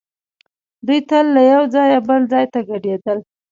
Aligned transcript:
دوی 0.85 0.99
تل 1.09 1.25
له 1.35 1.41
یو 1.53 1.63
ځایه 1.73 1.99
بل 2.07 2.21
ځای 2.31 2.45
ته 2.53 2.59
کډېدل. 2.69 3.17